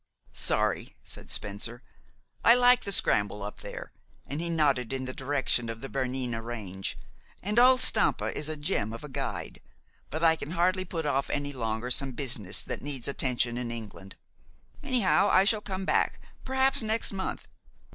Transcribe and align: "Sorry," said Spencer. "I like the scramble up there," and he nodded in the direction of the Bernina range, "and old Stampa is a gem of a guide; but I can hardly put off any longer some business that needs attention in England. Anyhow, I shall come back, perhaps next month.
"Sorry," 0.33 0.95
said 1.03 1.29
Spencer. 1.29 1.83
"I 2.43 2.55
like 2.55 2.85
the 2.85 2.91
scramble 2.91 3.43
up 3.43 3.59
there," 3.59 3.91
and 4.25 4.41
he 4.41 4.49
nodded 4.49 4.91
in 4.91 5.05
the 5.05 5.13
direction 5.13 5.69
of 5.69 5.81
the 5.81 5.89
Bernina 5.89 6.41
range, 6.41 6.97
"and 7.43 7.59
old 7.59 7.81
Stampa 7.81 8.35
is 8.35 8.49
a 8.49 8.57
gem 8.57 8.93
of 8.93 9.03
a 9.03 9.07
guide; 9.09 9.61
but 10.09 10.23
I 10.23 10.35
can 10.35 10.53
hardly 10.57 10.85
put 10.85 11.05
off 11.05 11.29
any 11.29 11.53
longer 11.53 11.91
some 11.91 12.13
business 12.13 12.61
that 12.61 12.81
needs 12.81 13.07
attention 13.07 13.59
in 13.59 13.69
England. 13.69 14.15
Anyhow, 14.81 15.29
I 15.31 15.43
shall 15.43 15.61
come 15.61 15.85
back, 15.85 16.19
perhaps 16.43 16.81
next 16.81 17.11
month. 17.13 17.47